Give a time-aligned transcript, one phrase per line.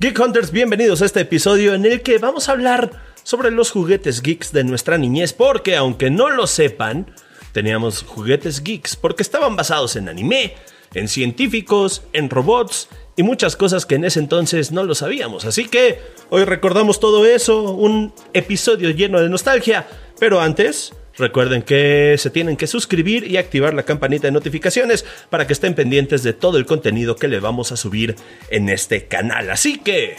[0.00, 2.92] Geek Hunters, bienvenidos a este episodio en el que vamos a hablar
[3.24, 7.12] sobre los juguetes geeks de nuestra niñez, porque aunque no lo sepan,
[7.50, 10.54] teníamos juguetes geeks porque estaban basados en anime,
[10.94, 15.44] en científicos, en robots y muchas cosas que en ese entonces no lo sabíamos.
[15.44, 19.88] Así que hoy recordamos todo eso, un episodio lleno de nostalgia,
[20.20, 20.92] pero antes...
[21.18, 25.74] Recuerden que se tienen que suscribir y activar la campanita de notificaciones para que estén
[25.74, 28.14] pendientes de todo el contenido que le vamos a subir
[28.50, 29.50] en este canal.
[29.50, 30.16] Así que,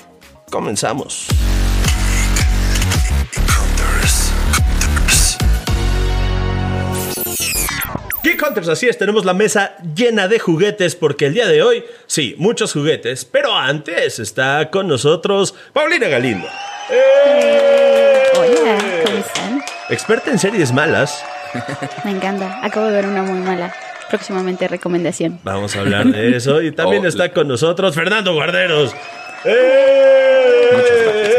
[0.52, 1.28] comenzamos.
[8.22, 11.86] Geek Hunters, así es, tenemos la mesa llena de juguetes porque el día de hoy,
[12.08, 16.48] sí, muchos juguetes, pero antes está con nosotros Paulina Galindo.
[16.90, 18.99] ¡Eh!
[19.90, 21.24] Experta en series malas.
[22.04, 22.60] Me encanta.
[22.64, 23.74] Acabo de ver una muy mala.
[24.10, 25.40] Próximamente recomendación.
[25.44, 26.62] Vamos a hablar de eso.
[26.62, 27.08] Y también Oh.
[27.08, 28.94] está con nosotros Fernando Guarderos.
[29.44, 30.70] Muchas ¡Eh!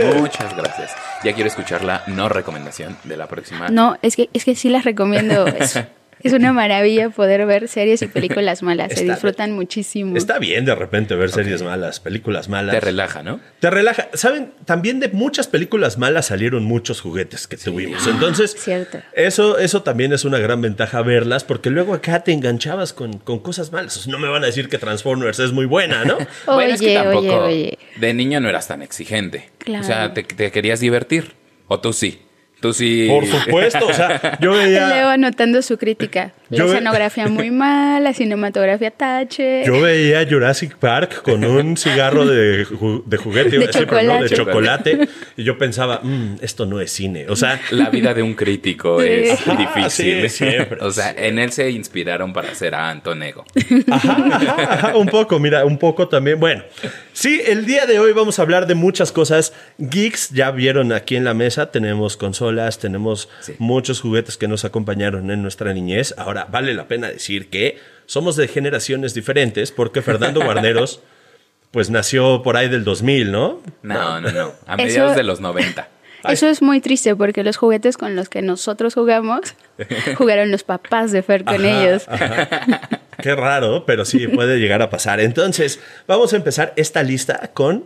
[0.02, 0.90] gracias, muchas gracias.
[1.22, 3.68] Ya quiero escuchar la no recomendación de la próxima.
[3.68, 5.46] No, es que, es que sí las recomiendo.
[5.46, 5.78] Es,
[6.22, 8.92] es una maravilla poder ver series y películas malas.
[8.92, 10.16] Se disfrutan muchísimo.
[10.16, 12.74] Está bien de repente ver series malas, películas malas.
[12.74, 13.40] Te relaja, ¿no?
[13.60, 14.08] Te relaja.
[14.14, 18.06] Saben, también de muchas películas malas salieron muchos juguetes que tuvimos.
[18.06, 18.98] Entonces, Cierto.
[19.14, 23.38] eso, eso también es una gran ventaja verlas, porque luego acá te enganchabas con, con
[23.40, 23.96] cosas malas.
[23.96, 26.18] O sea, no me van a decir que Transformers es muy buena, ¿no?
[26.46, 27.78] bueno, es que Oye, tampoco oye, oye.
[27.96, 29.50] de niño no eras tan exigente.
[29.58, 29.84] Claro.
[29.84, 31.34] O sea, te, te querías divertir.
[31.68, 32.20] O tú sí.
[32.60, 33.06] Tú sí.
[33.08, 33.86] Por supuesto.
[33.86, 35.12] O sea, yo Leo veía.
[35.12, 36.32] anotando su crítica.
[36.50, 39.62] La ve- escenografía muy mala, la cinematografía tache.
[39.64, 44.34] Yo veía Jurassic Park con un cigarro de, ju- de juguete, De no, de chocolate.
[44.34, 45.08] chocolate.
[45.36, 47.26] Y yo pensaba, "Mm, esto no es cine.
[47.28, 50.28] O sea, La vida de un crítico es Ajá, difícil.
[50.28, 50.80] sí, siempre.
[50.82, 53.44] O sea, en él se inspiraron para hacer a Antonego.
[53.90, 56.40] Ajá, ajá, ajá, un poco, mira, un poco también.
[56.40, 56.64] Bueno,
[57.12, 60.30] sí, el día de hoy vamos a hablar de muchas cosas geeks.
[60.30, 63.54] Ya vieron aquí en la mesa, tenemos consolas, tenemos Sí.
[63.58, 66.14] muchos juguetes que nos acompañaron en nuestra niñez.
[66.18, 71.00] Ahora, vale la pena decir que somos de generaciones diferentes porque Fernando Guarneros,
[71.70, 73.60] pues nació por ahí del 2000, ¿no?
[73.82, 74.52] No, no, no.
[74.66, 75.88] A Eso- mediados de los 90.
[76.28, 79.40] Eso es muy triste porque los juguetes con los que nosotros jugamos
[80.18, 82.04] jugaron los papás de Fer con Ajá, ellos.
[82.08, 83.00] ajá.
[83.22, 85.20] Qué raro, pero sí puede llegar a pasar.
[85.20, 87.84] Entonces, vamos a empezar esta lista con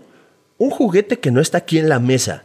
[0.59, 2.43] un juguete que no está aquí en la mesa.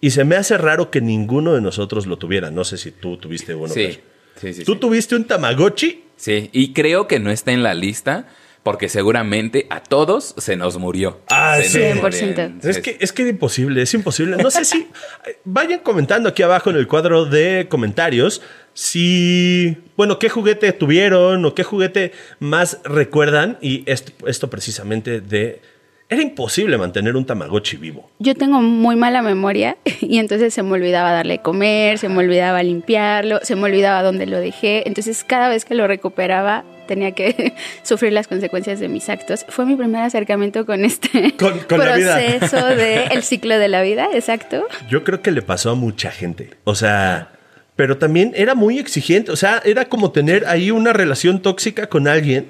[0.00, 2.50] Y se me hace raro que ninguno de nosotros lo tuviera.
[2.50, 3.68] No sé si tú tuviste uno.
[3.72, 3.98] Sí.
[4.40, 4.78] Sí, sí, ¿Tú sí.
[4.80, 6.04] tuviste un Tamagotchi?
[6.16, 8.26] Sí, y creo que no está en la lista
[8.62, 11.20] porque seguramente a todos se nos murió.
[11.28, 12.00] Ah, Se sí.
[12.00, 12.54] nos 100%.
[12.54, 12.70] murió.
[12.70, 14.36] Es que, es que es imposible, es imposible.
[14.36, 14.86] No sé si.
[15.44, 18.40] Vayan comentando aquí abajo en el cuadro de comentarios
[18.72, 19.76] si.
[19.96, 23.58] Bueno, qué juguete tuvieron o qué juguete más recuerdan.
[23.60, 25.60] Y esto, esto precisamente de.
[26.10, 28.10] Era imposible mantener un Tamagotchi vivo.
[28.18, 32.18] Yo tengo muy mala memoria y entonces se me olvidaba darle de comer, se me
[32.18, 34.82] olvidaba limpiarlo, se me olvidaba dónde lo dejé.
[34.88, 37.54] Entonces cada vez que lo recuperaba tenía que
[37.84, 39.46] sufrir las consecuencias de mis actos.
[39.48, 44.66] Fue mi primer acercamiento con este Con- con proceso del ciclo de la vida, exacto.
[44.88, 46.50] Yo creo que le pasó a mucha gente.
[46.64, 47.30] O sea.
[47.76, 49.30] Pero también era muy exigente.
[49.30, 52.48] O sea, era como tener ahí una relación tóxica con alguien.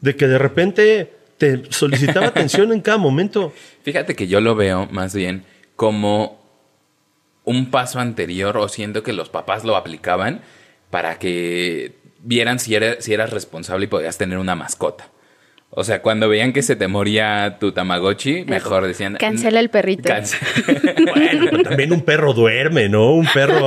[0.00, 3.52] De que de repente te solicitaba atención en cada momento.
[3.82, 5.44] Fíjate que yo lo veo más bien
[5.76, 6.38] como
[7.44, 10.42] un paso anterior o siento que los papás lo aplicaban
[10.90, 15.08] para que vieran si, era- si eras responsable y podías tener una mascota.
[15.70, 19.16] O sea, cuando veían que se te moría tu Tamagotchi, mejor decían...
[19.16, 20.02] Cancela el perrito.
[20.04, 20.42] Cancela.
[21.14, 23.12] Bueno, pero también un perro duerme, ¿no?
[23.12, 23.66] Un perro.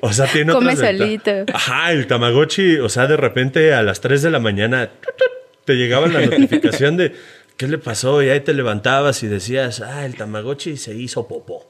[0.00, 1.30] O sea, tiene Come solito.
[1.52, 5.28] Ajá, el Tamagotchi, o sea, de repente a las 3 de la mañana tut, tut,
[5.70, 7.12] te llegaba la notificación de
[7.56, 11.64] qué le pasó y ahí te levantabas y decías, ah, el Tamagotchi se hizo popó,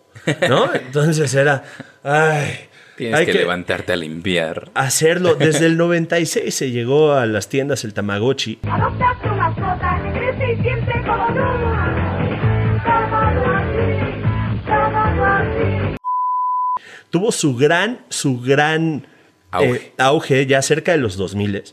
[0.48, 0.72] ¿no?
[0.74, 1.62] Entonces era,
[2.02, 2.60] ay,
[2.96, 4.70] Tienes hay que, levantarte a limpiar.
[4.74, 5.34] hacerlo.
[5.38, 8.60] Desde el 96 se llegó a las tiendas el Tamagotchi.
[8.62, 11.34] Adopta tu mascota, que crece y siente como tú.
[12.84, 14.22] Tómalo así,
[14.66, 15.96] tómalo así.
[17.10, 19.06] tuvo su gran, su gran
[19.50, 19.76] Auge.
[19.76, 21.64] eh, auge ya cerca de los 2000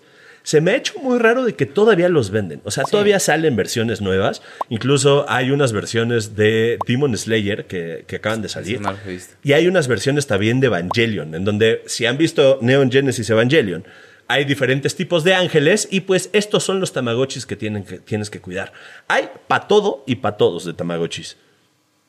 [0.48, 2.62] Se me ha hecho muy raro de que todavía los venden.
[2.64, 4.42] O sea, todavía salen versiones nuevas.
[4.70, 8.80] Incluso hay unas versiones de Demon Slayer que, que acaban de salir.
[8.80, 8.96] No.
[9.44, 13.84] Y hay unas versiones también de Evangelion, en donde si han visto Neon Genesis Evangelion,
[14.30, 18.30] hay diferentes tipos de ángeles y pues estos son los tamagotchis que, tienen que tienes
[18.30, 18.72] que cuidar.
[19.10, 21.36] Hay para todo y para todos de tamagotchis.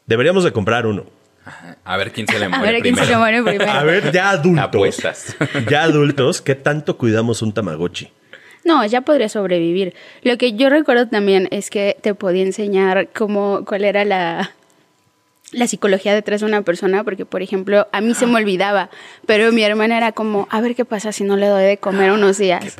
[0.06, 1.06] Deberíamos de comprar uno.
[1.82, 3.68] A ver quién se le A muere ver quién se lo muere primero.
[3.68, 4.64] A ver, ya adultos.
[4.64, 5.36] Apuestas.
[5.68, 8.12] Ya adultos, ¿qué tanto cuidamos un tamagotchi?
[8.68, 9.94] No, ya podría sobrevivir.
[10.20, 14.50] Lo que yo recuerdo también es que te podía enseñar cómo, cuál era la,
[15.52, 18.90] la psicología detrás de una persona, porque por ejemplo, a mí se me olvidaba,
[19.26, 22.10] pero mi hermana era como, a ver qué pasa si no le doy de comer
[22.10, 22.76] unos días,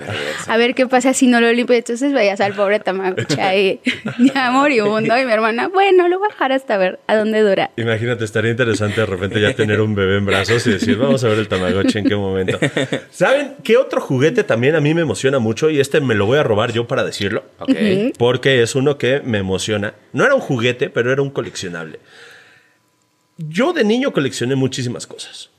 [0.47, 3.81] a ver qué pasa si no lo limpio, entonces veías al pobre Tamagotchi ahí,
[4.35, 7.71] ya moribundo, y mi hermana, bueno, lo voy a dejar hasta ver a dónde dura.
[7.77, 11.29] Imagínate, estaría interesante de repente ya tener un bebé en brazos y decir, vamos a
[11.29, 12.59] ver el Tamagotchi en qué momento.
[13.11, 15.71] ¿Saben qué otro juguete también a mí me emociona mucho?
[15.71, 17.45] Y este me lo voy a robar yo para decirlo.
[18.19, 19.95] Porque es uno que me emociona.
[20.13, 21.99] No era un juguete, pero era un coleccionable.
[23.39, 25.51] Yo de niño coleccioné muchísimas cosas.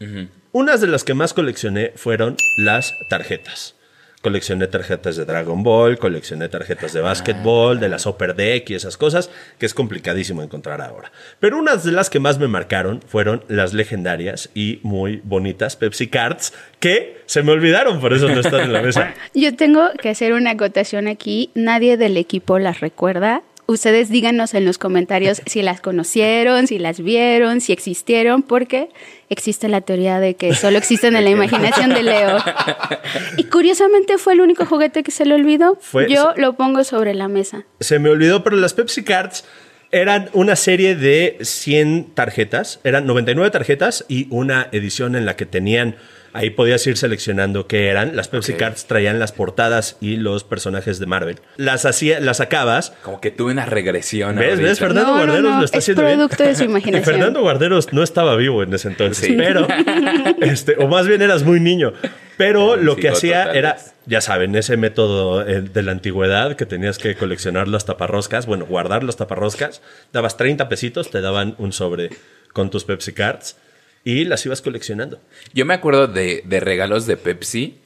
[0.51, 3.75] Unas de las que más coleccioné fueron las tarjetas.
[4.21, 8.97] Coleccioné tarjetas de Dragon Ball, coleccioné tarjetas de básquetbol, de la Super Deck y esas
[8.97, 11.09] cosas, que es complicadísimo encontrar ahora.
[11.39, 16.07] Pero unas de las que más me marcaron fueron las legendarias y muy bonitas Pepsi
[16.07, 19.13] Cards, que se me olvidaron, por eso no están en la mesa.
[19.33, 23.41] Yo tengo que hacer una acotación aquí, nadie del equipo las recuerda.
[23.69, 28.89] Ustedes díganos en los comentarios si las conocieron, si las vieron, si existieron, porque
[29.29, 32.37] existe la teoría de que solo existen en la imaginación de Leo.
[33.37, 35.77] Y curiosamente fue el único juguete que se le olvidó.
[35.79, 37.65] Fue- Yo lo pongo sobre la mesa.
[37.79, 39.45] Se me olvidó, pero las Pepsi Cards
[39.91, 45.45] eran una serie de 100 tarjetas, eran 99 tarjetas y una edición en la que
[45.45, 45.95] tenían,
[46.33, 48.15] ahí podías ir seleccionando qué eran.
[48.15, 48.57] Las Pepsi Ok.
[48.59, 51.39] Cards traían las portadas y los personajes de Marvel.
[51.57, 52.93] Las hacía, las sacabas.
[53.03, 54.35] Como que tuve una regresión.
[54.35, 54.49] ¿Ves?
[54.51, 54.67] ahorita.
[54.67, 54.79] ¿Ves?
[54.79, 56.15] Fernando No, no, Guarderos no, lo está es haciendo bien.
[56.17, 57.03] producto de su imaginación.
[57.13, 59.35] Fernando Guarderos no estaba vivo en ese entonces, Sí.
[59.37, 59.67] pero,
[60.41, 61.93] este, o más bien eras muy niño.
[62.37, 66.97] Pero lo que hacía era, ya saben, ese método eh, de la antigüedad que tenías
[66.97, 69.81] que coleccionar las taparroscas, bueno, guardar las taparroscas,
[70.13, 72.09] dabas 30 pesitos, te daban un sobre
[72.53, 73.57] con tus Pepsi Cards
[74.03, 75.19] y las ibas coleccionando.
[75.53, 77.79] Yo me acuerdo de, de regalos de Pepsi.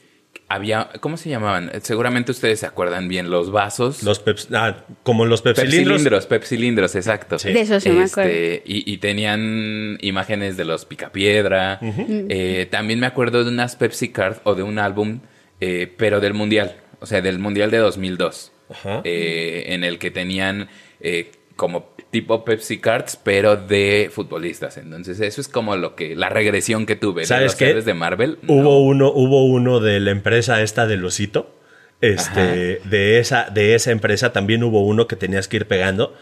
[0.48, 1.70] Había, ¿cómo se llamaban?
[1.82, 4.02] Seguramente ustedes se acuerdan bien, los vasos.
[4.02, 7.38] Los Pepsi, ah, como los Pepsi Pepsilindros, Pepsilindros, exacto.
[7.38, 7.52] Sí.
[7.52, 8.62] De eso sí me Este, acuerdo.
[8.66, 11.78] Y, y tenían imágenes de los Picapiedra.
[11.82, 15.20] Eh, también me acuerdo de unas Pepsi Card o de un álbum,
[15.60, 16.76] eh, pero del Mundial.
[17.00, 18.52] O sea, del Mundial de 2002.
[18.70, 19.02] Ajá.
[19.04, 20.68] eh, en el que tenían
[21.00, 24.76] eh, como tipo Pepsi Cards, pero de futbolistas.
[24.76, 27.26] Entonces, eso es como lo que, la regresión que tuve.
[27.26, 28.38] ¿Sabes de los de Marvel.
[28.46, 28.78] Hubo no.
[28.78, 31.52] uno, hubo uno de la empresa esta del osito.
[32.00, 36.14] Este, de esa, de esa empresa también hubo uno que tenías que ir pegando.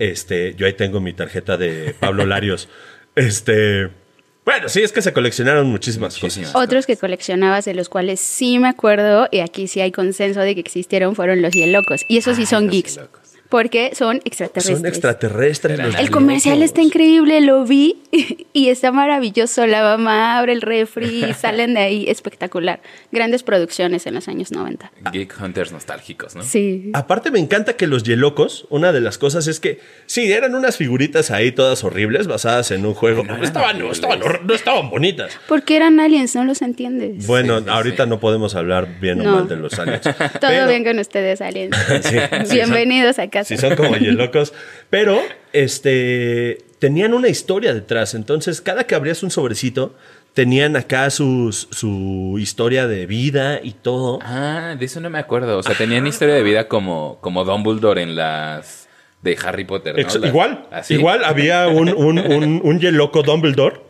[0.00, 2.68] Este, yo ahí tengo mi tarjeta de Pablo Larios.
[3.14, 3.88] Este,
[4.44, 6.52] bueno, sí, es que se coleccionaron muchísimas, Muchísimas.
[6.52, 6.66] cosas.
[6.66, 10.54] Otros que coleccionabas, de los cuales sí me acuerdo, y aquí sí hay consenso de
[10.54, 12.02] que existieron, fueron los hielocos.
[12.08, 12.96] Y esos sí Ay, son geeks.
[12.96, 13.25] hielocos.
[13.48, 14.78] Porque son extraterrestres.
[14.78, 15.78] Son extraterrestres.
[15.78, 18.02] Los El comercial está increíble, lo vi
[18.52, 19.66] y está maravilloso.
[19.66, 22.80] La mamá abre el refri y salen de ahí espectacular.
[23.12, 24.90] Grandes producciones en los años 90.
[25.12, 26.42] Geek Hunters nostálgicos, ¿no?
[26.42, 26.90] Sí.
[26.94, 30.76] Aparte me encanta que los Yelocos, una de las cosas es que sí, eran unas
[30.76, 33.24] figuritas ahí todas horribles basadas en un juego.
[33.24, 35.38] No estaban, no, estaban, no estaban bonitas.
[35.48, 37.26] Porque eran aliens, no los entiendes.
[37.26, 38.10] Bueno, Sí, sí, ahorita sí.
[38.10, 40.02] no podemos hablar bien o mal de los aliens.
[40.40, 41.76] Todo Pero- bien con ustedes, aliens.
[42.02, 42.16] Sí,
[42.46, 43.48] sí, Bienvenidos a casa.
[43.48, 44.52] Sí, son como locos.
[44.90, 45.20] Pero,
[45.52, 48.14] este, tenían una historia detrás.
[48.14, 49.94] Entonces, cada que abrías un sobrecito,
[50.34, 54.18] tenían acá sus, su historia de vida y todo.
[54.22, 55.58] Ah, de eso no me acuerdo.
[55.58, 58.88] O sea, tenían historia de vida como, como Dumbledore en las
[59.22, 59.96] de Harry Potter.
[59.96, 60.02] ¿no?
[60.02, 60.94] Las- igual, así.
[60.94, 63.80] igual había un, un, un, un Yeloco Dumbledore,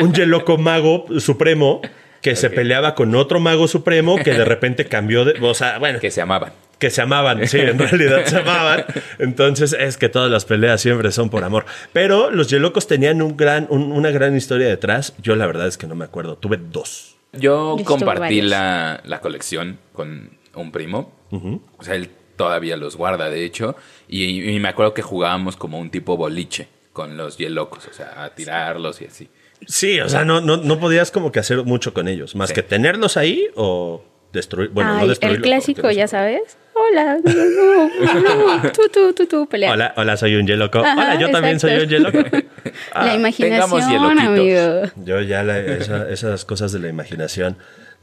[0.00, 1.82] un Yeloco mago supremo
[2.22, 5.34] que se peleaba con otro mago supremo que de repente cambió de...
[5.40, 6.52] O sea, bueno, Que se amaban.
[6.80, 8.84] Que se amaban, sí, en realidad se amaban.
[9.20, 11.64] Entonces es que todas las peleas siempre son por amor.
[11.92, 15.14] Pero los Yelocos tenían un gran, un- una gran historia detrás.
[15.22, 16.36] Yo la verdad es que no me acuerdo.
[16.36, 17.16] Tuve dos.
[17.32, 21.12] Yo Yo compartí la, la colección con un primo.
[21.30, 23.76] O sea, él todavía los guarda, de hecho.
[24.08, 27.86] Y, y me acuerdo que jugábamos como un tipo boliche con los hielocos.
[27.86, 29.28] O sea, a tirarlos y así.
[29.66, 32.34] Sí, o sea, no, no, no podías como que hacer mucho con ellos.
[32.34, 32.54] Más Sí.
[32.54, 34.70] que tenerlos ahí o destruir.
[34.70, 35.44] Bueno, no Ay, destruirlos.
[35.46, 36.56] el clásico, no ya sabes.
[36.74, 39.72] Hola, no, no, tú, tú, tú, tú, pelea.
[39.72, 40.78] Hola, hola, soy un Yeloco.
[40.78, 41.88] Ajá, hola, yo también soy un.
[41.88, 42.18] Yeloco.
[42.94, 44.82] La imaginación, amigo.
[45.04, 47.56] Yo ya la- esa- esas cosas de la imaginación.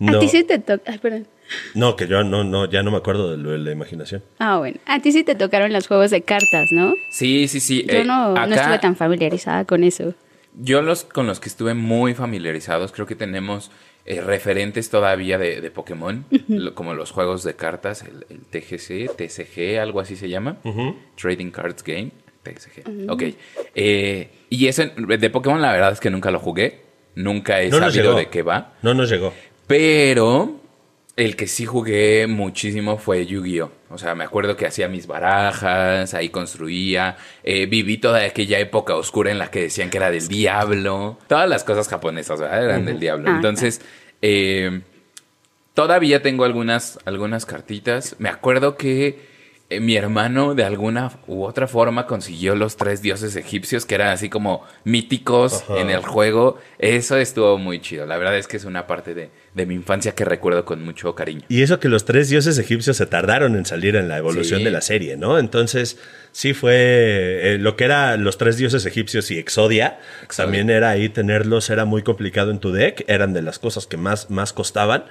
[0.07, 0.91] A ti sí te toca.
[0.91, 1.27] Ay, perdón.
[1.73, 4.21] no, que yo no, no, ya no me acuerdo de lo de la imaginación.
[4.37, 4.77] Ah, bueno.
[4.85, 6.93] A ti sí te tocaron los juegos de cartas, ¿no?
[7.09, 7.83] Sí, sí, sí.
[7.89, 10.13] Yo Eh, no, no estuve tan familiarizada con eso.
[10.59, 13.71] Yo los con los que estuve muy familiarizados, creo que tenemos
[14.07, 19.15] eh, referentes todavía de, de Pokémon, lo- como los juegos de cartas, el, el TGC,
[19.15, 20.57] TCG, algo así se llama,
[21.21, 22.11] Trading Cards Game,
[22.43, 23.09] TCG.
[23.09, 23.23] Ok.
[23.75, 26.79] Eh, y ese de Pokémon la verdad es que nunca lo jugué,
[27.15, 29.33] nunca he No sabido de qué va, No nos llegó.
[29.67, 30.61] pero
[31.17, 33.71] El que sí jugué muchísimo fue Yu-Gi-Oh!
[33.89, 37.17] O sea, me acuerdo que hacía mis barajas, ahí construía.
[37.43, 41.17] eh, viví toda aquella época oscura en la que decían que era del diablo.
[41.27, 42.63] Todas las cosas japonesas, ¿verdad?
[42.63, 43.31] Eran del diablo.
[43.31, 43.81] Ah, Entonces,
[44.21, 44.81] eh,
[45.73, 48.15] todavía tengo algunas, algunas cartitas.
[48.19, 49.19] Me acuerdo que
[49.69, 54.09] eh, mi hermano de alguna u otra forma consiguió los tres dioses egipcios que eran
[54.09, 55.79] así como míticos Ajá.
[55.81, 56.57] en el juego.
[56.79, 58.05] Eso estuvo muy chido.
[58.05, 61.13] La verdad es que es una parte de, de mi infancia que recuerdo con mucho
[61.15, 61.41] cariño.
[61.49, 64.63] Y eso que los tres dioses egipcios se tardaron en salir en la evolución Sí.
[64.63, 65.37] de la serie, ¿no?
[65.37, 65.97] Entonces,
[66.31, 69.99] sí fue eh, lo que era los tres dioses egipcios y Exodia.
[70.23, 70.45] Exodia.
[70.45, 73.97] También era ahí tenerlos, era muy complicado en tu deck, eran de las cosas que
[73.97, 75.03] más, más costaban.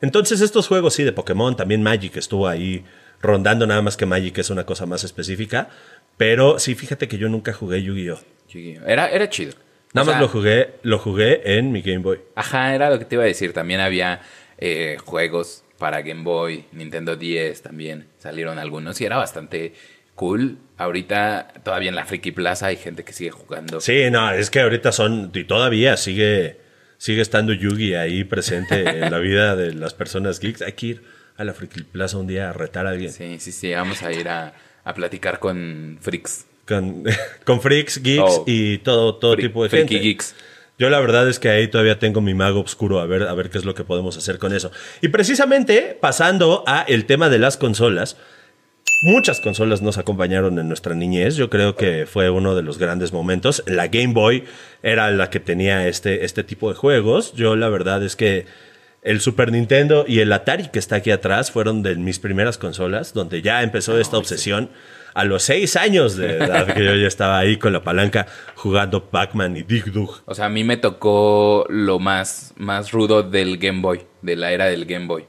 [0.00, 2.84] Entonces, estos juegos, sí, de Pokémon, también Magic estuvo ahí
[3.24, 5.68] rondando, nada más que Magic es una cosa más específica.
[6.16, 8.20] Pero sí, fíjate que yo nunca jugué Yu-Gi-Oh!
[8.48, 8.86] Yu-Gi-Oh!
[8.86, 9.52] Era, era chido.
[9.92, 12.20] Nada O más sea, lo jugué, lo jugué en mi Game Boy.
[12.34, 13.52] Ajá, era lo que te iba a decir.
[13.52, 14.20] También había
[14.58, 18.08] eh, juegos para Game Boy, Nintendo 10 también.
[18.18, 19.74] Salieron algunos y era bastante
[20.14, 20.58] cool.
[20.76, 23.80] Ahorita todavía en la Friki Plaza hay gente que sigue jugando.
[23.80, 26.58] Sí, no, es que ahorita son, y todavía sigue,
[26.98, 30.62] sigue estando Yugi ahí presente en la vida de las personas geeks.
[30.62, 31.02] Hay que ir
[31.36, 33.12] a la Friki Plaza un día a retar a alguien.
[33.12, 33.72] Sí, sí, sí.
[33.72, 36.46] Vamos a ir a, a platicar con freaks.
[36.66, 37.04] Con,
[37.44, 38.44] con freaks, geeks Oh.
[38.46, 39.98] y todo, todo tipo de gente.
[39.98, 40.34] geeks.
[40.78, 43.48] Yo la verdad es que ahí todavía tengo mi mago oscuro a ver, a ver
[43.50, 44.72] qué es lo que podemos hacer con eso.
[45.02, 48.16] Y precisamente pasando a el tema de las consolas,
[49.04, 51.36] muchas consolas nos acompañaron en nuestra niñez.
[51.36, 53.62] Yo creo que fue uno de los grandes momentos.
[53.66, 54.44] La Game Boy
[54.82, 57.34] era la que tenía este, este tipo de juegos.
[57.34, 58.46] Yo la verdad es que
[59.04, 63.12] el Super Nintendo y el Atari que está aquí atrás fueron de mis primeras consolas,
[63.12, 64.70] donde ya empezó esta obsesión.
[65.12, 69.04] A los seis años de edad que yo ya estaba ahí con la palanca jugando
[69.10, 70.22] Pac-Man y Dig Dug.
[70.24, 74.50] O sea, a mí me tocó lo más, más rudo del Game Boy, de la
[74.50, 75.26] era del Game Boy.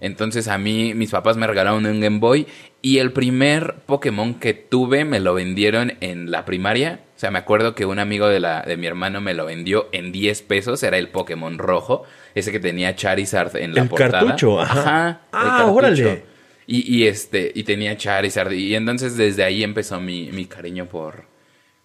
[0.00, 2.46] Entonces a mí, mis papás me regalaron un Game Boy
[2.80, 7.00] y el primer Pokémon que tuve me lo vendieron en la primaria.
[7.16, 9.88] O sea, me acuerdo que un amigo de, la, de mi hermano me lo vendió
[9.92, 12.04] en 10 pesos, era el Pokémon rojo,
[12.36, 14.20] ese que tenía Charizard en la El portada.
[14.20, 15.08] cartucho, ajá.
[15.08, 15.72] el Ah, cartucho.
[15.74, 16.22] órale.
[16.68, 18.52] Y, y este, y tenía Charizard.
[18.52, 21.24] Y entonces desde ahí empezó mi, mi cariño por,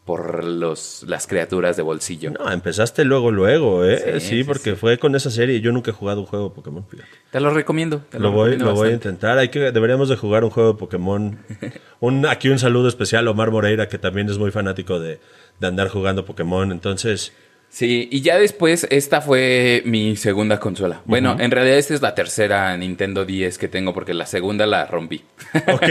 [0.06, 2.32] por los, las criaturas de bolsillo.
[2.32, 4.20] No, empezaste luego, luego, ¿eh?
[4.20, 4.76] Sí, porque sí.
[4.76, 5.62] fue con esa serie.
[5.62, 7.10] Yo nunca he jugado un juego de Pokémon, fíjate.
[7.32, 8.00] Te lo recomiendo.
[8.10, 9.38] te Lo voy, recomiendo lo voy a intentar.
[9.38, 11.40] Hay que, deberíamos de jugar un juego de Pokémon.
[12.00, 15.22] Un, aquí un saludo especial a Omar Moreira, que también es muy fanático de,
[15.62, 16.70] de andar jugando Pokémon.
[16.74, 17.32] Entonces,
[17.74, 21.02] Sí, y ya después esta fue mi segunda consola.
[21.06, 24.86] Bueno, en realidad esta es la tercera Nintendo 10 que tengo porque la segunda la
[24.86, 25.24] rompí.
[25.56, 25.90] ok,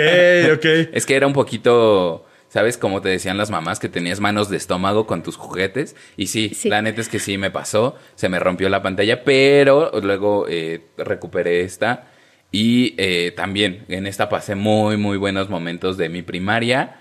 [0.54, 0.64] ok.
[0.92, 2.76] es que era un poquito, ¿sabes?
[2.76, 5.97] Como te decían las mamás que tenías manos de estómago con tus juguetes.
[6.18, 6.68] Y sí, Sí.
[6.68, 7.97] la neta es que sí me pasó.
[8.14, 12.09] Se me rompió la pantalla, pero luego eh, recuperé esta.
[12.50, 16.97] Y eh, también en esta pasé muy, muy buenos momentos de mi primaria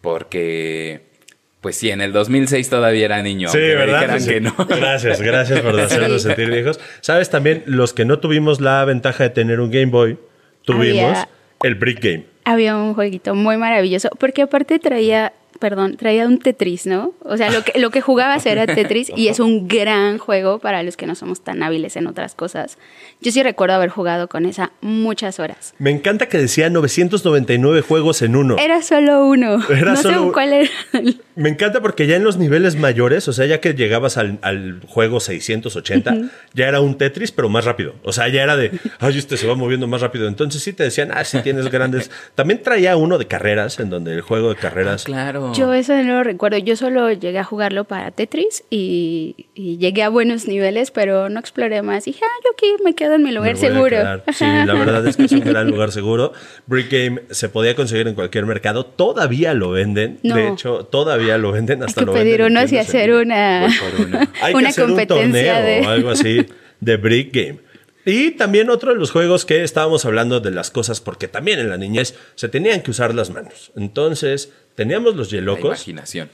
[0.00, 1.12] porque...
[1.60, 3.48] Pues sí, en el 2006 todavía era niño.
[3.48, 4.00] Sí, ¿verdad?
[4.00, 4.28] dijeran Sí.
[4.28, 4.54] que no.
[4.68, 6.28] Gracias, gracias por hacernos Sí.
[6.28, 6.78] sentir viejos.
[7.00, 10.18] Sabes, también los que no tuvimos la ventaja de tener un Game Boy,
[10.66, 11.16] tuvimos
[11.62, 12.26] el Brick Game.
[12.44, 17.12] Había un jueguito muy maravilloso, porque aparte traía, perdón, traía un Tetris, ¿no?
[17.20, 20.82] O sea, lo que, lo que jugabas era Tetris y es un gran juego para
[20.82, 22.78] los que no somos tan hábiles en otras cosas.
[23.20, 25.74] Yo sí recuerdo haber jugado con esa muchas horas.
[25.78, 28.56] Me encanta que decía 999 juegos en uno.
[28.58, 29.58] Era solo uno.
[29.70, 30.70] Era no solo- sé cuál era.
[30.92, 34.38] el- Me encanta porque ya en los niveles mayores, o sea, ya que llegabas al,
[34.42, 36.14] al juego 680,
[36.52, 37.94] ya era un Tetris, pero más rápido.
[38.02, 38.70] O sea, ya era de,
[39.00, 40.28] ay, este se va moviendo más rápido.
[40.28, 42.10] Entonces sí te decían, ah, sí tienes grandes.
[42.34, 45.04] También traía uno de carreras, en donde el juego de carreras.
[45.04, 45.43] Claro.
[45.52, 46.58] Yo eso no lo recuerdo.
[46.58, 51.40] Yo solo llegué a jugarlo para Tetris y, y llegué a buenos niveles, pero no
[51.40, 52.04] exploré más.
[52.04, 53.98] Dije, ah, yo aquí me quedo en mi lugar seguro.
[54.32, 56.32] Sí, la verdad es que es un gran lugar seguro.
[56.66, 58.86] Brick Game se podía conseguir en cualquier mercado.
[58.86, 60.18] Todavía lo venden.
[60.22, 60.36] No.
[60.36, 63.66] De hecho, todavía lo venden Hay hasta que lo pedir venden y hacer una.
[64.42, 65.82] Hay que una hacer un torneo de...
[65.84, 66.46] o algo así
[66.80, 67.58] de Brick Game.
[68.06, 71.70] Y también otro de los juegos que estábamos hablando de las cosas, porque también en
[71.70, 73.72] la niñez se tenían que usar las manos.
[73.76, 76.28] Entonces, teníamos los La yelocos imaginación.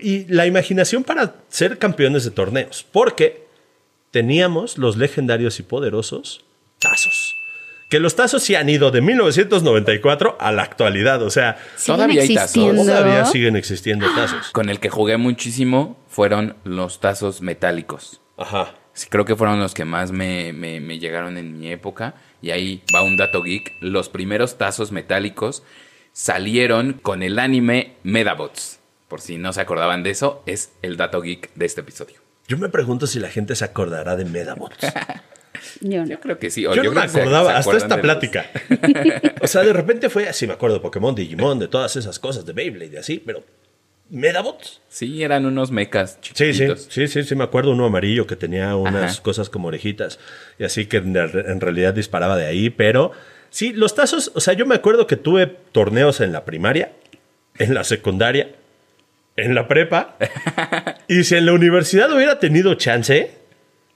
[0.00, 3.44] y la imaginación para ser campeones de torneos, porque
[4.10, 6.44] teníamos los legendarios y poderosos
[6.78, 7.34] tazos.
[7.90, 12.22] Que los tazos sí han ido de 1994 a la actualidad, o sea, ¿Siguen Todavía
[12.22, 12.76] hay tazos.
[12.76, 14.50] todavía siguen existiendo tazos.
[14.52, 18.22] Con el que jugué muchísimo fueron los tazos metálicos.
[18.38, 18.74] Ajá.
[18.94, 22.14] Sí, creo que fueron los que más me, me- me llegaron en mi época.
[22.42, 23.72] Y ahí va un dato geek.
[23.80, 25.62] Los primeros tazos metálicos
[26.12, 28.78] salieron con el anime Medabots.
[29.08, 32.16] Por si no se acordaban de eso, es el dato geek de este episodio.
[32.48, 34.76] Yo me pregunto si la gente se acordará de Medabots.
[35.80, 36.06] Yo no.
[36.10, 36.66] Yo creo que sí.
[36.66, 38.46] o Yo, no creo me que se- acordaba se hasta esta plática.
[39.40, 42.44] o sea, de repente fue así, me acuerdo de Pokémon, Digimon, de todas esas cosas,
[42.44, 43.44] de Beyblade y así, pero
[44.10, 44.80] Medabots.
[44.88, 46.86] Sí, eran unos mecas Sí, sí, chiquitos.
[46.90, 49.22] sí, sí, sí, me acuerdo uno amarillo que tenía unas Ajá.
[49.22, 50.18] cosas como orejitas
[50.58, 53.12] y así que en, en realidad disparaba de ahí, pero
[53.48, 56.92] sí, los tazos, o sea, yo me acuerdo que tuve torneos en la primaria,
[57.58, 58.54] en la secundaria,
[59.36, 60.16] en la prepa
[61.08, 63.30] y si en la universidad hubiera tenido chance,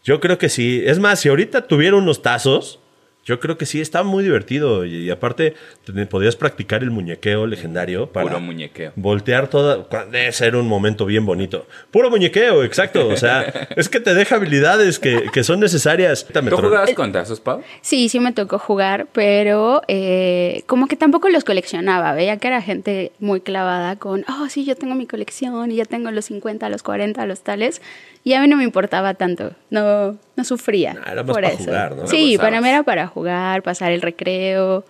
[0.02, 0.82] yo creo que sí.
[0.86, 2.78] Es más, si ahorita tuviera unos tazos,
[3.26, 5.54] yo creo que sí, estaba muy divertido y, y aparte
[5.84, 8.92] te- podías practicar el muñequeo legendario para Puro muñequeo.
[8.96, 9.86] voltear toda.
[10.10, 11.66] Debe ser un momento bien bonito.
[11.90, 13.08] Puro muñequeo, exacto.
[13.08, 13.42] O sea,
[13.76, 16.24] es que te deja habilidades que, que son necesarias.
[16.32, 17.62] ¿Tú jugabas con tazos, Pau?
[17.82, 22.12] Sí, sí me tocó jugar, pero eh, como que tampoco los coleccionaba.
[22.14, 25.84] Veía que era gente muy clavada con, oh, sí, yo tengo mi colección y ya
[25.84, 27.82] tengo los 50, los 40, los tales.
[28.22, 29.52] Y a mí no me importaba tanto.
[29.70, 30.96] No, no sufría.
[31.06, 31.64] Era más por para eso.
[31.64, 32.06] jugar, ¿no?
[32.08, 34.84] Sí, para mí era para jugar, pasar el recreo.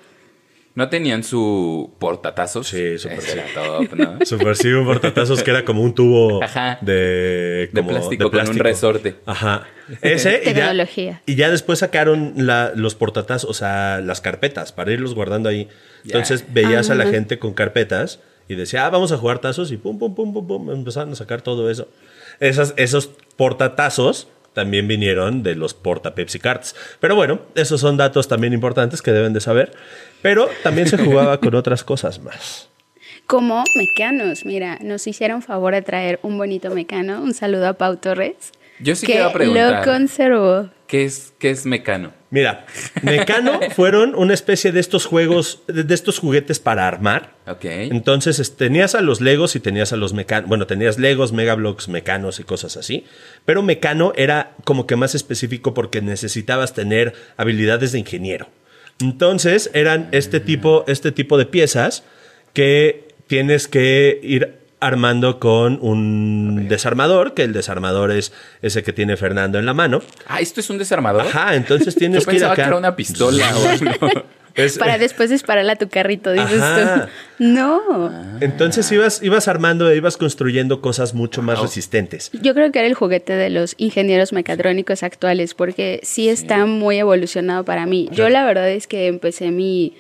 [0.75, 2.66] ¿No tenían su portatazos?
[2.68, 3.38] Sí, súper Ese sí.
[3.54, 4.18] top, ¿no?
[4.26, 6.76] Super sí, un portatazos que era como un tubo Ajá.
[6.83, 9.14] de, De como plástico con un resorte.
[9.25, 9.66] Ajá.
[10.02, 11.23] Ese y ya, Tecnología.
[11.25, 15.66] y ya después sacaron la- los portatazos, o sea, las carpetas para irlos guardando ahí.
[16.04, 17.12] Entonces veías Ah, a la ajá.
[17.12, 20.47] gente con carpetas y decía, ah, vamos a jugar tazos y pum, pum, pum, pum,
[20.47, 21.88] pum, empezaron a sacar todo eso.
[22.38, 26.75] Esas, esos portatazos también vinieron de los porta Pepsi Cards.
[26.98, 29.72] Pero bueno, esos son datos también importantes que deben de saber.
[30.22, 32.70] Pero también se jugaba con otras cosas más.
[33.26, 37.20] Como mecanos, mira, nos hicieron favor de traer un bonito mecano.
[37.20, 38.52] Un saludo a Pau Torres.
[38.80, 39.86] Yo sí que a preguntar.
[39.86, 40.70] lo conservó.
[40.86, 42.12] ¿Qué es, qué es mecano?
[42.30, 42.66] Mira,
[43.02, 47.34] Mecano fueron una especie de estos juegos, de, estos juguetes para armar.
[47.46, 47.64] Ok.
[47.64, 50.48] Entonces es- tenías a los Legos y tenías a los Mecanos.
[50.48, 53.04] Bueno, tenías Legos, Megablocks, Mecanos y cosas así.
[53.44, 58.48] Pero Mecano era como que más específico porque necesitabas tener habilidades de ingeniero.
[59.00, 62.04] Entonces eran este tipo, este tipo de piezas
[62.52, 69.16] que tienes que ir armando con un desarmador, que el desarmador es ese que tiene
[69.16, 70.02] Fernando en la mano.
[70.26, 71.23] Ah, ¿esto es un desarmador?
[71.26, 72.54] Ajá, entonces Yo tienes que ir acá.
[72.54, 74.23] que era una pistola o algo.
[74.56, 77.08] Es- Para después dispararle a tu carrito, dices Ajá.
[77.36, 77.45] tú.
[77.45, 78.10] No.
[78.41, 82.30] Entonces ibas, ibas armando, e ibas construyendo cosas mucho más resistentes.
[82.41, 86.97] Yo creo que era el juguete de los ingenieros mecatrónicos actuales, porque sí está muy
[86.99, 88.08] evolucionado para mí.
[88.12, 89.95] Yo la verdad es que empecé mi,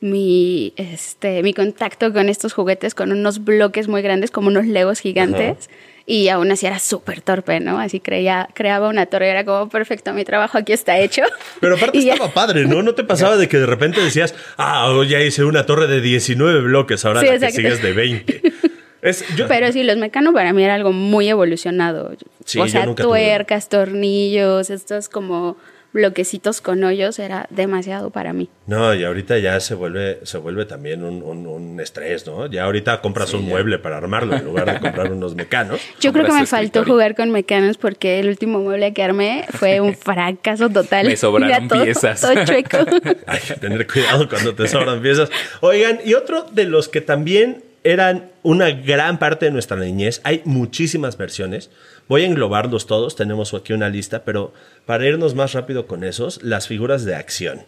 [0.00, 5.00] mi, este, mi contacto con estos juguetes con unos bloques muy grandes, como unos legos
[5.00, 5.68] gigantes.
[6.08, 7.80] Y aún así era súper torpe, ¿no?
[7.80, 11.22] Así creía, creaba una torre y era como, perfecto, mi trabajo aquí está hecho.
[11.60, 12.82] Pero aparte Y ya- estaba padre, ¿no?
[12.84, 16.00] ¿No te pasaba de que de repente decías, ah, hoy ya hice una torre de
[16.00, 18.42] 19 bloques, ahora Sí, la que sigues de 20?
[19.02, 22.12] Es, yo- Pero sí, los mecanos para mí era algo muy evolucionado.
[22.44, 25.56] Sí, o sea, tuve tuercas, tornillos, estos como
[25.92, 28.50] bloquecitos con hoyos, era demasiado para mí.
[28.66, 32.46] No, y ahorita ya se vuelve, se vuelve también un, un- un estrés, ¿no?
[32.46, 33.48] Ya ahorita compras un ya.
[33.48, 35.80] mueble para armarlo en lugar de comprar unos mecanos.
[36.00, 39.80] Yo creo que me faltó jugar con mecanos porque el último mueble que armé fue
[39.80, 41.06] un fracaso total.
[41.06, 42.20] Me sobraron todo- piezas.
[42.20, 42.78] Todo chueco.
[43.26, 45.30] Hay que tener cuidado cuando te sobran piezas.
[45.60, 50.42] Oigan, y otro de los que también eran una gran parte de nuestra niñez, hay
[50.44, 51.70] muchísimas versiones.
[52.08, 54.52] Voy a englobarlos todos, tenemos aquí una lista, pero
[54.86, 57.62] para irnos más rápido con esos, las figuras de acción.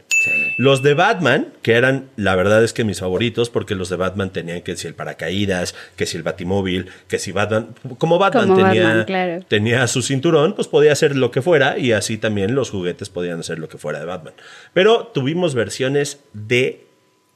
[0.59, 4.31] Los de Batman, que eran, la verdad es que mis favoritos, porque los de Batman
[4.31, 8.66] tenían que si el paracaídas, que si el batimóvil, que si Batman, como Batman Como
[8.66, 9.44] tenía, Batman, claro.
[9.46, 13.38] tenía su cinturón, pues podía hacer lo que fuera y así también los juguetes podían
[13.38, 14.35] hacer lo que fuera de Batman.
[14.74, 16.87] Pero tuvimos versiones de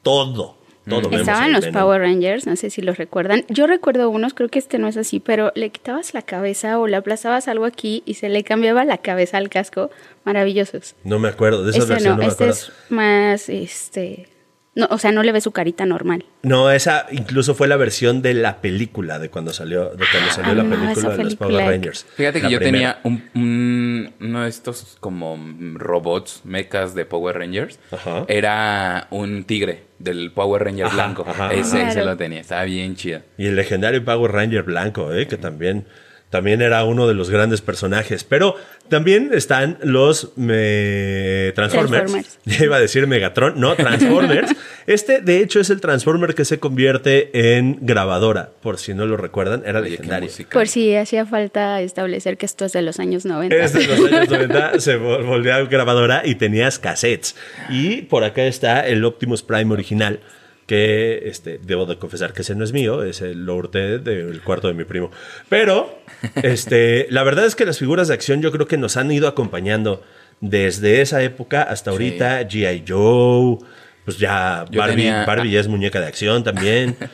[0.03, 0.62] todo.
[0.88, 1.81] Todo vemos Estaban los Venom.
[1.81, 3.45] Power Rangers, no sé si los recuerdan.
[3.49, 6.87] Yo recuerdo unos, creo que este no es así, pero le quitabas la cabeza o
[6.88, 9.90] le aplazabas algo aquí y se le cambiaba la cabeza al casco.
[10.25, 10.95] Maravillosos.
[11.05, 12.61] No me acuerdo, de esa Este versión no, no, me este acuerdo.
[12.61, 14.29] es más, este,
[14.75, 16.25] no, o sea, no le ve su carita normal.
[16.43, 20.55] No, esa incluso fue la versión de la película, de cuando salió, de cuando salió
[20.55, 21.67] la Ah, película de los Power.
[21.67, 22.07] Rangers.
[22.17, 23.01] Fíjate que La yo primera.
[23.03, 25.39] tenía un, un- uno de estos como
[25.75, 27.79] robots, mechas de Power Rangers.
[27.91, 28.25] Ajá.
[28.29, 31.25] Era un tigre del Power Ranger Ajá, blanco.
[31.29, 31.89] ajá, ese, ajá.
[31.89, 32.11] ese Claro.
[32.13, 33.21] lo tenía, estaba bien chido.
[33.39, 35.27] Y el legendario Power Ranger blanco, ¿eh?
[35.29, 35.87] que también,
[36.33, 38.25] también era uno de los grandes personajes.
[38.25, 38.57] Pero
[38.88, 41.90] también están los me- Transformers.
[42.11, 42.38] Transformers.
[42.47, 44.51] Ya iba a decir Megatron, no, Transformers.
[44.87, 48.51] este, de hecho, es el Transformer que se convierte en grabadora.
[48.62, 50.31] Por si no lo recuerdan, era legendario.
[50.51, 53.55] Por si hacía falta establecer que esto es de los años 90.
[53.55, 57.37] Es de los años 90, se vol- volvió a grabadora y tenías cassettes.
[57.68, 60.21] Y por acá está el Optimus Prime original,
[60.66, 64.40] que este, debo de confesar que ese no es mío, es el lo hurté del
[64.42, 65.11] cuarto de mi primo.
[65.48, 65.98] Pero
[66.42, 69.29] este, la verdad es que las figuras de acción yo creo que nos han ido
[69.29, 70.03] acompañando
[70.40, 72.85] desde esa época hasta ahorita, G.I.
[72.87, 73.59] Joe,
[74.05, 76.96] pues ya Yo Barbie, tenía- Barbie ya es muñeca de acción también.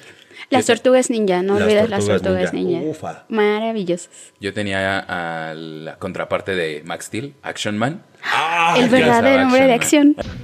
[0.50, 2.78] Las tortugas ninja, no Las olvides las tortugas ninja.
[2.78, 2.90] ninja.
[2.90, 3.24] Ufa.
[3.28, 4.32] Maravillosas.
[4.40, 8.02] Yo tenía a la contraparte de Max Steel, Action Man.
[8.22, 8.74] ¡Ah!
[8.78, 10.38] El verdadero hombre de Action acción.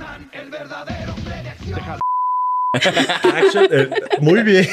[2.74, 3.88] Action- eh,
[4.20, 4.66] muy bien,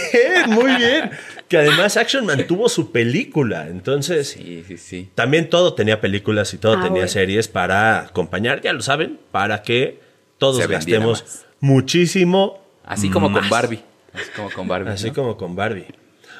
[0.47, 1.11] muy bien.
[1.47, 5.09] Que además Action Man tuvo su película, entonces Sí, sí, sí.
[5.15, 7.07] también todo tenía películas y todo Ah, tenía bueno.
[7.07, 9.99] series para acompañar, ya lo saben, para que
[10.37, 11.45] todos gastemos más.
[11.59, 12.61] muchísimo.
[12.85, 13.41] Así como más.
[13.41, 13.79] con Barbie.
[14.13, 14.89] Así como con Barbie.
[14.91, 15.13] Así ¿no?
[15.13, 15.85] como con Barbie.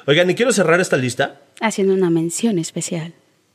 [0.06, 3.14] Oigan, y quiero cerrar esta lista Haciendo una mención especial.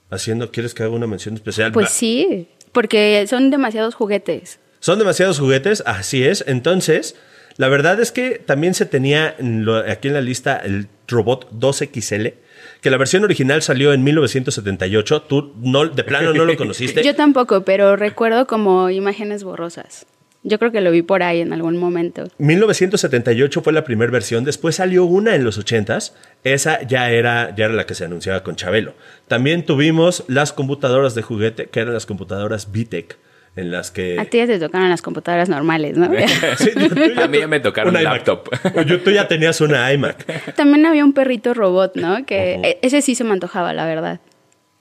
[0.10, 1.72] haciendo, ¿quieres que haga una mención especial?
[1.74, 4.60] Pues Va- sí, porque son demasiados juguetes.
[4.80, 6.44] Son demasiados juguetes, así es.
[6.48, 7.16] Entonces,
[7.58, 11.50] la verdad es que también se tenía en lo- aquí en la lista el robot
[11.52, 12.34] 2XL,
[12.82, 15.22] que la versión original salió en 1978.
[15.24, 17.04] Tú no, de plano no lo conociste.
[17.04, 20.06] Yo tampoco, pero recuerdo como imágenes borrosas.
[20.44, 22.28] Yo creo que lo vi por ahí en algún momento.
[22.38, 27.66] 1978 fue la primera versión, después salió una en los 80s, esa ya era, ya
[27.66, 28.94] era la que se anunciaba con Chabelo.
[29.28, 33.18] También tuvimos las computadoras de juguete, que eran las computadoras VTech,
[33.58, 34.18] en las que...
[34.20, 36.10] A ti ya te tocaron las computadoras normales, ¿no?
[36.58, 38.28] Sí, tú- tú ya- A mí ya me tocaron una un iMac.
[38.28, 38.86] laptop.
[38.86, 40.54] Yo- Tú ya tenías una iMac.
[40.56, 42.26] También había un perrito robot, ¿no?
[42.26, 44.22] Que e- ese sí se me antojaba, la verdad.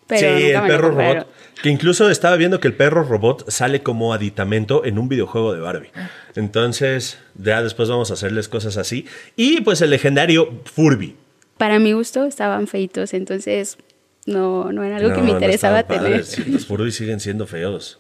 [0.07, 1.27] Pero sí, el perro robot.
[1.63, 5.61] Que incluso estaba viendo que el perro robot sale como aditamento en un videojuego de
[5.61, 5.91] Barbie.
[6.37, 9.07] Entonces, ya después vamos a hacerles cosas así.
[9.37, 11.17] Y pues el legendario Furby.
[11.59, 13.79] Para mi gusto estaban feitos, entonces
[14.27, 16.03] no, no era algo que me interesaba tener.
[16.03, 16.47] padres.
[16.47, 17.99] Los Furby siguen siendo feos.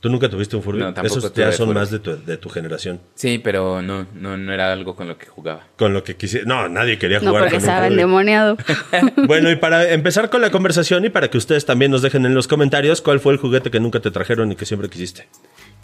[0.00, 0.78] ¿Tú nunca tuviste un Furby?
[0.78, 1.78] No, tampoco Esos ya son Furby.
[1.80, 3.00] más de tu, de tu generación.
[3.16, 5.66] Sí, pero no, no, no era algo con lo que jugaba.
[5.76, 6.46] Con lo que quisiera.
[6.46, 8.56] No, nadie quería No, jugar porque con un estaba endemoniado.
[9.26, 12.34] Bueno, y para empezar con la conversación y para que ustedes también nos dejen en
[12.34, 15.26] los comentarios cuál fue el juguete que nunca te trajeron y que siempre quisiste.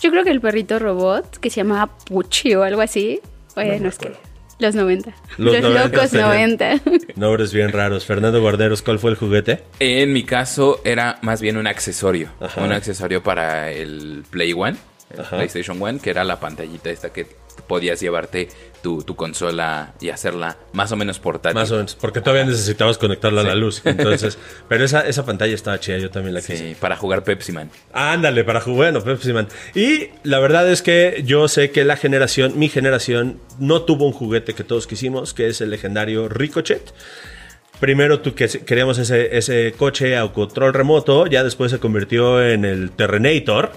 [0.01, 3.21] Yo creo que el perrito robot, que se llamaba Puchi o algo así,
[3.57, 4.13] bueno, es que
[4.65, 5.11] los 90.
[5.39, 6.57] Los Los, 90 locos tenían.
[6.57, 6.81] 90.
[7.17, 8.05] Nombres bien raros.
[8.05, 9.63] Fernando Guarderos, ¿cuál fue el juguete?
[9.81, 12.31] En mi caso era más bien un accesorio.
[12.41, 12.63] Ajá.
[12.63, 14.77] Un accesorio para el Play One,
[15.17, 15.37] el.
[15.37, 17.27] PlayStation One, que era la pantallita esta que
[17.67, 18.49] podías llevarte
[18.83, 21.59] tu, tu consola y hacerla más o menos portátil.
[21.59, 23.81] Más o menos, porque todavía necesitabas conectarla a la luz.
[23.85, 24.39] Entonces,
[24.69, 26.57] pero esa, esa pantalla estaba chida, yo también la quise.
[26.57, 27.71] Sí, para jugar Pepsi Man.
[27.93, 29.49] Ándale, para jugar, bueno, Pepsi Man.
[29.75, 34.13] Y la verdad es que yo sé que la generación, mi generación, no tuvo un
[34.13, 36.93] juguete que todos quisimos, que es el legendario Ricochet.
[37.81, 42.65] Primero tú que queríamos ese, ese coche a control remoto, ya después se convirtió en
[42.65, 43.73] el Terrenator,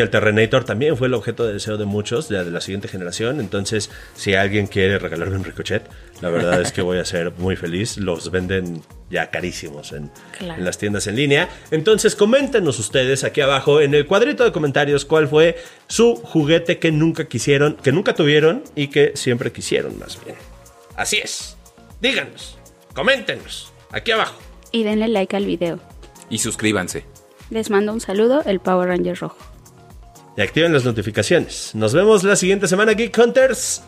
[0.00, 2.88] que el Terrenator también fue el objeto de deseo de muchos, ya de la siguiente
[2.88, 3.38] generación.
[3.38, 5.82] Entonces, si alguien quiere regalarme un Ricochet,
[6.22, 7.98] la verdad es que voy a ser muy feliz.
[7.98, 10.58] Los venden ya carísimos en, Claro.
[10.58, 11.50] en las tiendas en línea.
[11.70, 16.90] Entonces, coméntenos ustedes aquí abajo en el cuadrito de comentarios cuál fue su juguete que
[16.92, 20.36] nunca quisieron, que nunca tuvieron y que siempre quisieron más bien.
[20.96, 21.58] Así es.
[22.00, 22.56] Díganos,
[22.94, 24.40] coméntenos aquí abajo.
[24.72, 25.78] Y denle like al video.
[26.30, 27.04] Y suscríbanse.
[27.50, 29.36] Les mando un saludo, el Power Ranger rojo.
[30.36, 31.74] Y activen las notificaciones.
[31.74, 33.82] Nos vemos la siguiente semana, Geek Hunters.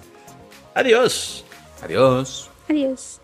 [0.74, 1.44] Adiós.
[1.82, 2.50] Adiós.
[2.68, 3.21] Adiós.